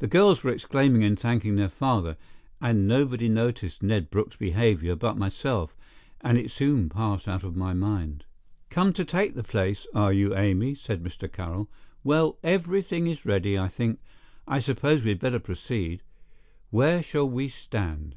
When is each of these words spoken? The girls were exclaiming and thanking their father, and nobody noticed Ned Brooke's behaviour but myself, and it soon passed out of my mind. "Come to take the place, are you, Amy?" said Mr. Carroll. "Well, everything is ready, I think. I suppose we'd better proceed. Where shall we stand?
The 0.00 0.08
girls 0.08 0.42
were 0.42 0.50
exclaiming 0.50 1.04
and 1.04 1.16
thanking 1.16 1.54
their 1.54 1.68
father, 1.68 2.16
and 2.60 2.88
nobody 2.88 3.28
noticed 3.28 3.84
Ned 3.84 4.10
Brooke's 4.10 4.34
behaviour 4.34 4.96
but 4.96 5.16
myself, 5.16 5.76
and 6.22 6.36
it 6.36 6.50
soon 6.50 6.88
passed 6.88 7.28
out 7.28 7.44
of 7.44 7.54
my 7.54 7.72
mind. 7.72 8.24
"Come 8.68 8.92
to 8.94 9.04
take 9.04 9.36
the 9.36 9.44
place, 9.44 9.86
are 9.94 10.12
you, 10.12 10.34
Amy?" 10.34 10.74
said 10.74 11.04
Mr. 11.04 11.32
Carroll. 11.32 11.68
"Well, 12.02 12.36
everything 12.42 13.06
is 13.06 13.24
ready, 13.24 13.56
I 13.56 13.68
think. 13.68 14.00
I 14.48 14.58
suppose 14.58 15.04
we'd 15.04 15.20
better 15.20 15.38
proceed. 15.38 16.02
Where 16.70 17.00
shall 17.00 17.30
we 17.30 17.48
stand? 17.48 18.16